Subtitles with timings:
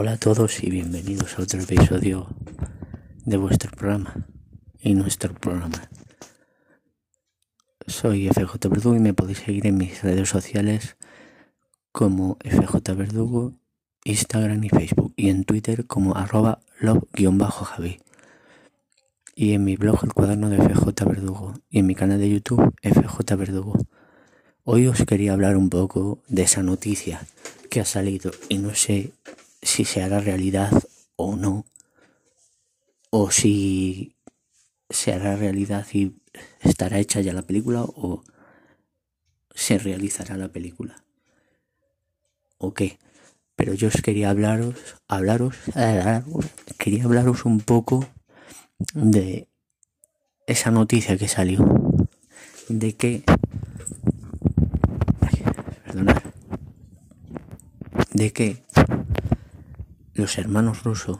[0.00, 2.28] Hola a todos y bienvenidos a otro episodio
[3.24, 4.28] de vuestro programa
[4.78, 5.90] y nuestro programa.
[7.84, 10.96] Soy FJ Verdugo y me podéis seguir en mis redes sociales
[11.90, 13.54] como FJ Verdugo,
[14.04, 17.98] Instagram y Facebook y en Twitter como arroba love-javi
[19.34, 22.72] y en mi blog El Cuaderno de FJ Verdugo y en mi canal de YouTube
[22.84, 23.76] FJ Verdugo.
[24.62, 27.26] Hoy os quería hablar un poco de esa noticia
[27.68, 29.12] que ha salido y no sé
[29.62, 30.72] si se hará realidad
[31.16, 31.64] o no,
[33.10, 34.16] o si
[34.90, 36.16] se hará realidad y
[36.62, 38.22] estará hecha ya la película o
[39.54, 41.02] se realizará la película.
[42.58, 42.98] ¿O qué?
[43.56, 44.76] Pero yo os quería hablaros,
[45.08, 45.56] hablaros,
[46.78, 48.06] quería hablaros un poco
[48.94, 49.48] de
[50.46, 51.66] esa noticia que salió,
[52.68, 53.24] de que,
[55.84, 56.22] perdonad,
[58.12, 58.67] de que
[60.18, 61.18] los hermanos rusos,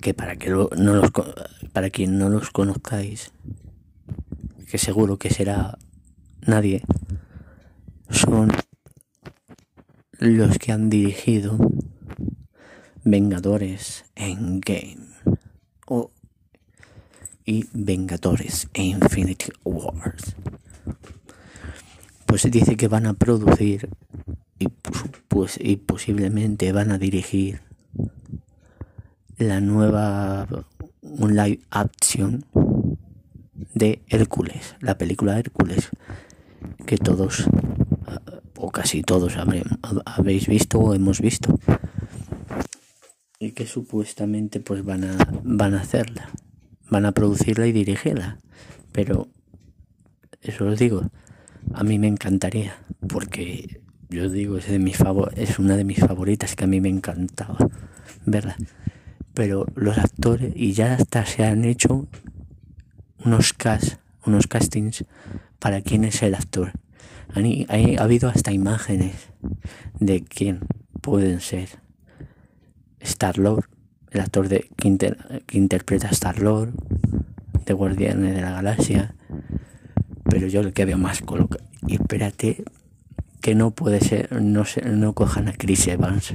[0.00, 1.10] que para que no los,
[1.72, 3.32] para quien no los conozcáis,
[4.70, 5.78] que seguro que será
[6.42, 6.82] nadie,
[8.10, 8.52] son
[10.18, 11.58] los que han dirigido
[13.04, 15.12] Vengadores en Game
[17.44, 20.36] y Vengadores e Infinity Wars.
[22.26, 23.88] Pues dice que van a producir
[25.32, 27.62] pues, y posiblemente van a dirigir
[29.38, 30.46] la nueva
[31.00, 32.44] un live action
[33.72, 35.88] de Hércules, la película Hércules,
[36.84, 37.46] que todos
[38.58, 39.36] o casi todos
[40.04, 41.58] habéis visto o hemos visto
[43.38, 46.28] y que supuestamente pues van a van a hacerla,
[46.90, 48.36] van a producirla y dirigirla,
[48.92, 49.28] pero
[50.42, 51.10] eso os digo,
[51.72, 52.76] a mí me encantaría
[53.08, 53.81] porque
[54.12, 56.88] yo digo, es, de mis favor es una de mis favoritas que a mí me
[56.88, 57.56] encantaba
[58.26, 58.56] verla.
[59.34, 62.06] Pero los actores, y ya hasta se han hecho
[63.24, 63.96] unos cast,
[64.26, 65.04] unos castings
[65.58, 66.72] para quién es el actor.
[67.34, 69.14] ha habido hasta imágenes
[69.98, 70.60] de quién
[71.00, 71.68] pueden ser.
[73.00, 73.64] Star-Lord,
[74.10, 76.74] el actor de, que, que interpreta a Star-Lord,
[77.64, 79.14] de Guardianes de la Galaxia.
[80.28, 81.64] Pero yo el que veo más colocado.
[81.86, 82.64] Y espérate,
[83.42, 86.34] que no puede ser, no, se, no cojan a Chris Evans,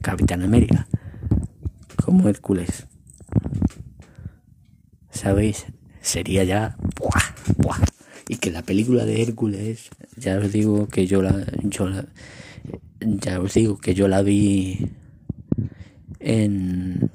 [0.00, 0.86] Capitán América,
[2.02, 2.86] como Hércules.
[5.10, 5.66] ¿Sabéis?
[6.00, 6.76] Sería ya...
[8.28, 12.06] Y que la película de Hércules, ya os digo que yo la, yo la,
[13.00, 14.90] ya os digo que yo la vi
[16.20, 17.10] en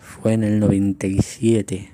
[0.00, 1.88] fue en el 97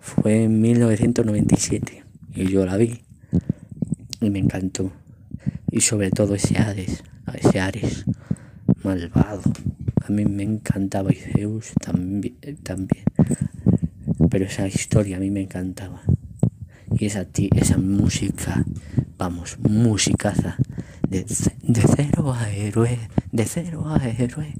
[0.00, 2.02] fue en 1997
[2.34, 3.02] y yo la vi
[4.20, 4.92] y me encantó.
[5.70, 7.02] Y sobre todo ese Hades,
[7.34, 8.04] ese Ares
[8.82, 9.42] malvado.
[10.04, 13.04] A mí me encantaba y Zeus también, también.
[14.30, 16.02] Pero esa historia a mí me encantaba.
[16.98, 18.64] Y esa, esa música,
[19.18, 20.56] vamos, musicaza.
[21.08, 22.98] De, de cero a héroe,
[23.32, 24.54] de cero a héroe.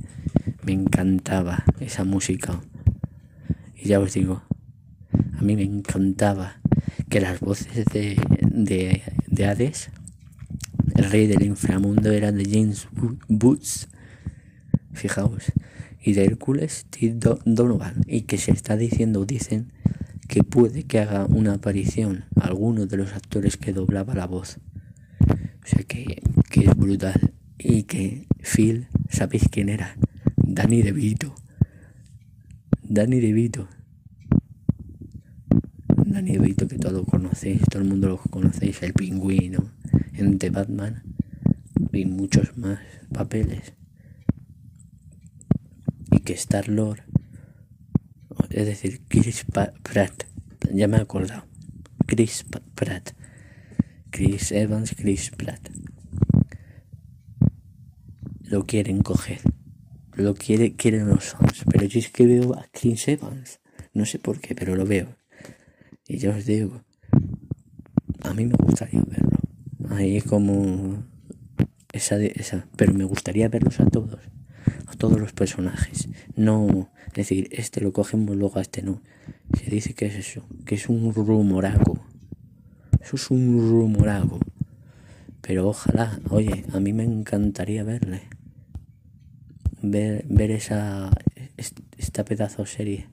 [0.65, 2.61] Me encantaba esa música.
[3.77, 4.43] Y ya os digo,
[5.39, 6.62] a mí me encantaba
[7.13, 8.17] que las voces de,
[9.29, 9.91] de, Hades,
[10.95, 12.89] el rey del inframundo, eran de James
[13.29, 13.89] Boots,
[14.95, 15.53] fijaos,
[16.03, 17.15] y de Hércules, T.
[17.45, 19.75] Donovan, y que se está diciendo, dicen,
[20.27, 24.59] que puede que haga una aparición alguno de los actores que doblaba la voz.
[25.21, 27.35] O sea que, que es brutal.
[27.59, 29.99] Y que Phil, ¿sabéis quién era?
[30.39, 31.35] Danny DeVito.
[32.83, 33.69] Danny DeVito.
[36.25, 39.73] Que todos conocéis, todo el mundo lo conocéis, el pingüino,
[40.13, 41.03] en The Batman
[41.93, 42.79] y muchos más
[43.13, 43.75] papeles.
[46.13, 47.03] Y que Star Lord,
[48.51, 50.25] es decir, Chris Pratt,
[50.73, 51.45] ya me he acordado,
[52.07, 52.45] Chris
[52.75, 53.11] Pratt,
[54.11, 55.71] Chris Evans, Chris Pratt,
[58.43, 59.41] lo quieren coger,
[60.15, 63.61] lo quiere, quieren los fans, pero yo es que veo a Chris Evans,
[63.93, 65.22] no sé por qué, pero lo veo
[66.13, 66.83] y yo os digo,
[68.21, 69.39] a mí me gustaría verlo.
[69.89, 71.03] Ahí como
[71.91, 74.21] esa, esa, pero me gustaría verlos a todos,
[74.89, 76.11] a todos los personajes.
[76.37, 79.01] No decir, este lo cogemos, luego a este no.
[79.59, 82.05] Se dice que es eso, que es un rumorago.
[83.01, 84.39] Eso es un rumorago.
[85.41, 88.21] Pero ojalá, oye, a mí me encantaría verle.
[89.81, 91.11] Ver, ver esa
[91.97, 93.09] esta pedazo serie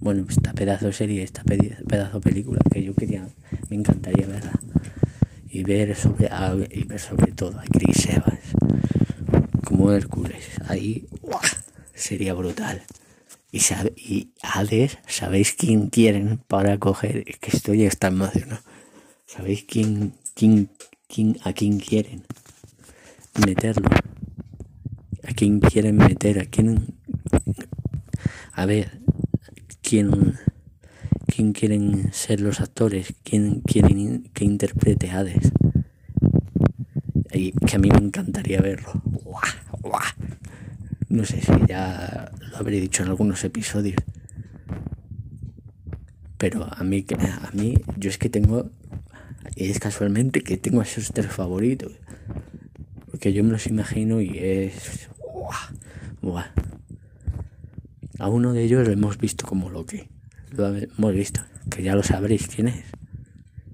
[0.00, 3.28] bueno, esta pedazo serie, esta pedazo película que yo quería,
[3.68, 4.52] me encantaría verla.
[5.50, 6.30] y ver sobre
[6.70, 8.52] y ver sobre todo a Chris Evans
[9.64, 10.44] como Hércules.
[10.68, 11.08] Ahí
[11.94, 12.82] sería brutal.
[13.50, 17.24] Y, sabe, ¿sabéis quién quieren para coger?
[17.26, 18.60] Es que estoy hasta emocionado.
[19.26, 20.70] ¿Sabéis quién, quién,
[21.08, 22.24] quién, a quién quieren
[23.46, 23.88] meterlo?
[25.22, 26.40] ¿A quién quieren meter?
[26.40, 26.94] ¿A quién?
[28.52, 29.00] A ver,
[29.88, 30.34] ¿quién,
[31.26, 33.14] quién quieren ser los actores?
[33.24, 35.50] ¿Quién quieren que interprete Hades?
[37.32, 38.92] Y que a mí me encantaría verlo.
[41.08, 43.96] No sé si ya lo habré dicho en algunos episodios.
[46.36, 48.70] Pero a mí, a mí, yo es que tengo,
[49.56, 51.92] es casualmente que tengo a esos tres favoritos.
[53.10, 55.08] Porque yo me los imagino y es...
[58.18, 60.08] A uno de ellos lo hemos visto como lo que.
[60.50, 62.84] Lo hemos visto, que ya lo sabréis quién es.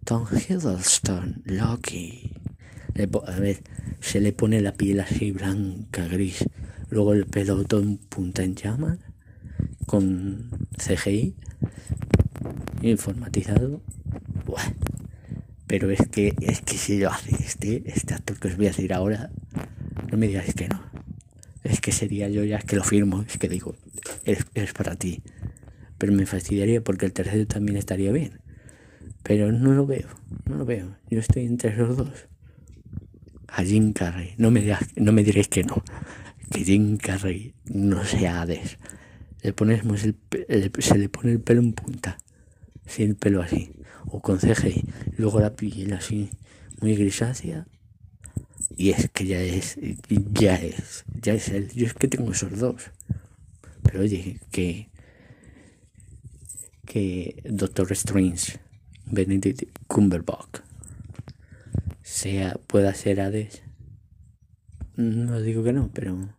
[0.05, 2.31] Tom Hiddleston, Loki.
[3.26, 3.62] A ver,
[4.00, 6.44] se le pone la piel así blanca, gris.
[6.91, 8.99] Luego el pelo todo en punta en llamas.
[9.87, 11.35] Con CGI.
[12.82, 13.81] Informatizado.
[15.67, 18.70] Pero es que, es que si lo hace este, este actor que os voy a
[18.70, 19.31] decir ahora,
[20.11, 20.82] no me digáis que no.
[21.62, 23.75] Es que sería yo ya, que lo firmo, es que digo,
[24.25, 25.23] es, es para ti.
[25.99, 28.41] Pero me fastidiaría porque el tercero también estaría bien.
[29.23, 30.09] Pero no lo veo,
[30.47, 30.97] no lo veo.
[31.09, 32.29] Yo estoy entre los dos
[33.56, 34.35] a Jim Carrey.
[34.37, 35.82] No me, no me diréis que no.
[36.50, 38.79] Que Jim Carrey no sea Hades.
[39.43, 39.55] Le
[40.49, 42.19] el, se le pone el pelo en punta.
[42.87, 43.73] Sin el pelo así.
[44.06, 44.85] O con CGI.
[45.17, 46.31] Luego la piel así.
[46.81, 47.67] Muy grisácea.
[48.77, 49.79] Y es que ya es.
[50.32, 51.05] Ya es.
[51.23, 51.70] Ya es él.
[51.75, 52.91] Yo es que tengo esos dos.
[53.85, 54.89] Pero oye, que.
[56.85, 58.59] Que Doctor Strange.
[59.07, 60.65] Benedict Cumberbatch
[62.15, 63.63] sea, pueda ser Hades.
[64.97, 66.37] No digo que no, pero.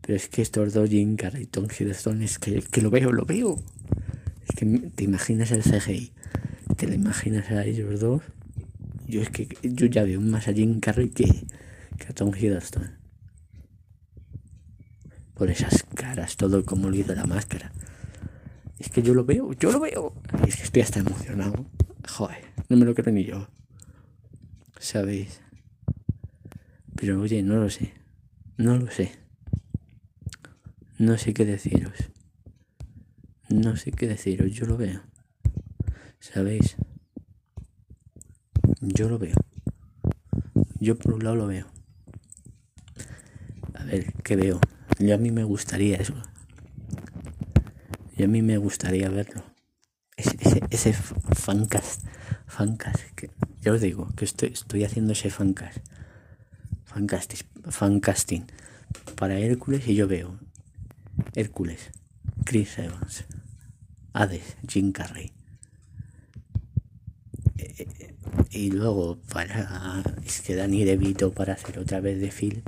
[0.00, 3.12] Pero es que estos dos, Jim Carrey y Tom Hiddleston, es que, que lo veo,
[3.12, 3.62] lo veo.
[4.48, 6.12] Es que te imaginas el CGI,
[6.76, 8.22] te lo imaginas a ellos dos.
[9.06, 11.24] Yo es que yo ya veo más a Jim Carrey que,
[11.98, 12.97] que a Tom Hiddleston.
[15.38, 17.72] Por esas caras, todo como hizo la máscara.
[18.78, 20.12] Es que yo lo veo, yo lo veo.
[20.46, 21.66] Es que estoy hasta emocionado.
[22.08, 23.48] Joder, no me lo creo ni yo.
[24.80, 25.40] ¿sabéis?
[26.94, 27.92] Pero oye, no lo sé,
[28.56, 29.12] no lo sé.
[30.98, 32.10] No sé qué deciros.
[33.48, 35.02] No sé qué deciros, yo lo veo.
[36.18, 36.76] ¿Sabéis?
[38.80, 39.36] Yo lo veo.
[40.80, 41.66] Yo por un lado lo veo.
[43.74, 44.60] A ver, ¿qué veo?
[44.98, 46.14] Yo a mí me gustaría eso.
[48.16, 49.44] Y a mí me gustaría verlo.
[50.16, 52.04] Ese, ese, ese fancast,
[52.46, 53.30] fancast que,
[53.60, 55.78] ya os digo que estoy, estoy haciendo ese fancast,
[57.70, 58.46] fancasting
[59.14, 60.40] para Hércules y yo veo
[61.34, 61.90] Hércules,
[62.44, 63.24] Chris Evans,
[64.12, 65.32] Hades, Jim Carrey.
[67.56, 67.86] Eh,
[68.50, 72.62] y luego para es que Danny DeVito para hacer otra vez de Phil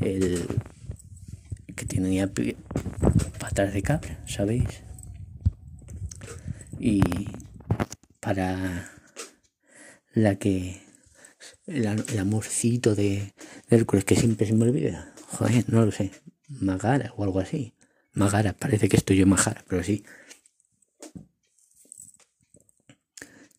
[0.00, 0.46] el
[1.76, 2.32] que tenía
[3.38, 4.82] patas de cabra, ¿sabéis?
[6.80, 7.02] Y
[8.20, 8.90] para
[10.14, 10.82] la que
[11.66, 11.86] el,
[12.18, 13.34] amorcito de,
[13.68, 15.12] Hércules que siempre se me olvida.
[15.28, 16.10] Joder, no lo sé.
[16.48, 17.74] Magara o algo así.
[18.12, 20.04] Magara, parece que estoy yo Magara, pero sí.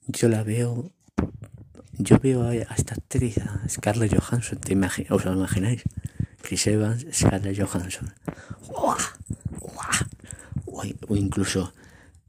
[0.07, 0.91] Yo la veo.
[1.99, 4.75] Yo veo a esta actriz, a Scarlett Johansson, ¿te
[5.09, 5.83] ¿os lo imagináis?
[6.47, 8.13] Chris Evans, Scarlett Johansson.
[8.69, 8.95] O
[11.17, 11.73] incluso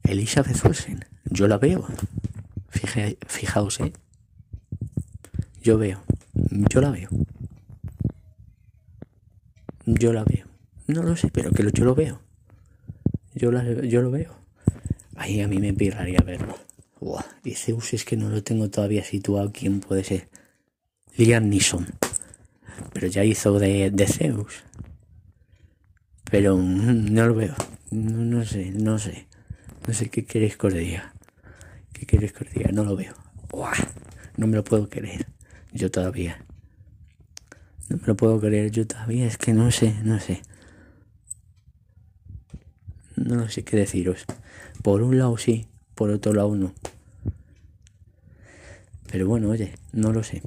[0.03, 1.05] Elizabeth Olsen.
[1.27, 1.87] Yo la veo.
[3.29, 3.93] fijaos, ¿eh?
[5.63, 6.03] Yo veo.
[6.35, 7.09] Yo la veo.
[9.87, 10.49] Yo la veo.
[10.89, 12.21] No lo sé, pero que yo lo veo.
[13.35, 14.35] Yo, la, yo lo veo.
[15.15, 16.59] Ahí a mí me pirraría verlo.
[17.45, 19.53] Y Zeus es que no lo tengo todavía situado.
[19.53, 20.29] ¿Quién puede ser?
[21.17, 21.87] Liam Neeson.
[22.93, 24.65] Pero ya hizo de, de Zeus.
[26.31, 27.55] Pero no lo veo.
[27.91, 29.27] No, no, sé, no sé.
[29.87, 31.15] No sé qué queréis que os diga.
[31.93, 32.71] ¿Qué queréis que os diga?
[32.73, 33.15] No lo veo.
[34.37, 35.27] No me lo puedo creer
[35.73, 36.45] yo todavía.
[37.89, 40.43] No me lo puedo creer yo todavía, es que no sé, no sé.
[43.17, 44.25] No sé qué deciros.
[44.83, 46.75] Por un lado sí, por otro lado no.
[49.11, 50.43] Pero bueno, oye, no lo sé.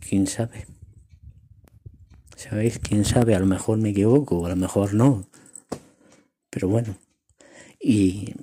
[0.00, 0.66] ¿Quién sabe?
[2.42, 2.80] ¿Sabéis?
[2.80, 3.36] ¿Quién sabe?
[3.36, 5.28] A lo mejor me equivoco, a lo mejor no.
[6.50, 6.98] Pero bueno.
[7.78, 8.34] Y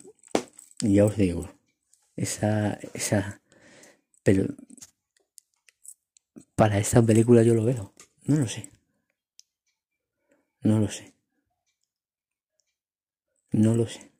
[0.79, 1.49] ya os digo,
[2.15, 3.41] esa, esa
[4.23, 4.45] Pero
[6.55, 7.93] para esta película yo lo veo.
[8.23, 8.69] No lo sé.
[10.61, 11.13] No lo sé.
[13.51, 14.11] No lo sé.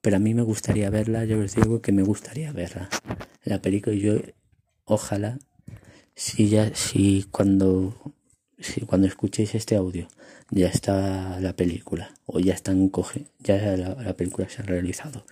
[0.00, 2.88] Pero a mí me gustaría verla, yo os digo que me gustaría verla.
[3.44, 4.14] La película yo
[4.86, 5.38] ojalá
[6.14, 7.94] si ya si cuando
[8.58, 10.08] si cuando escuchéis este audio
[10.50, 15.24] ya está la película o ya están coge ya la, película se ha realizado.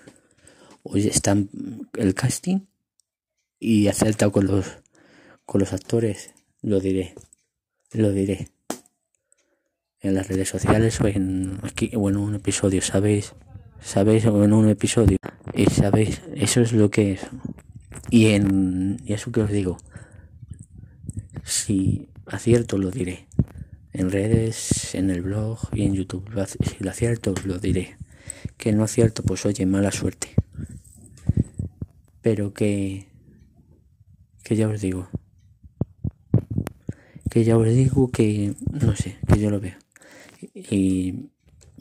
[0.82, 1.50] O ya están
[1.98, 2.60] el casting
[3.58, 4.78] y acertado con los
[5.44, 6.30] con los actores
[6.62, 7.14] lo diré
[7.92, 8.48] lo diré.
[10.02, 13.34] En las redes sociales o en aquí o en un episodio sabéis
[13.82, 15.18] sabéis o en un episodio.
[15.52, 17.20] Y sabéis eso es lo que es.
[18.08, 19.76] Y en y eso que os digo
[21.44, 23.26] si acierto lo diré.
[23.92, 26.24] En redes en el blog y en youtube.
[26.62, 27.96] Si lo acierto lo diré.
[28.56, 30.28] Que no acierto pues oye mala suerte.
[32.22, 33.08] Pero que
[34.42, 35.08] que ya os digo.
[37.30, 39.76] Que ya os digo que no sé que yo lo veo.
[40.54, 41.30] Y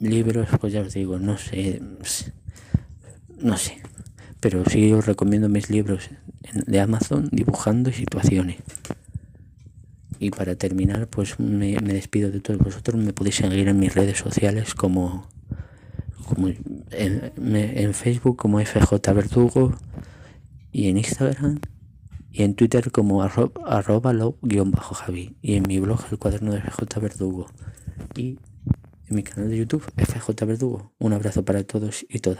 [0.00, 1.80] libros, pues ya os digo, no sé,
[3.38, 3.78] no sé,
[4.40, 6.10] pero sí os recomiendo mis libros
[6.52, 8.56] de Amazon, dibujando situaciones.
[10.22, 13.02] Y para terminar, pues me, despido de todos vosotros.
[13.02, 15.26] Me podéis seguir en mis redes sociales como,
[16.28, 16.48] como
[16.90, 19.72] en, Facebook como FJ Verdugo
[20.72, 21.60] y en Instagram
[22.30, 27.00] y en Twitter como arroba, arroba lo-javi y en mi blog el cuaderno de FJ
[27.00, 27.46] Verdugo
[28.14, 28.38] y
[29.08, 30.92] en mi canal de YouTube FJ Verdugo.
[30.98, 32.39] Un abrazo para todos y todas.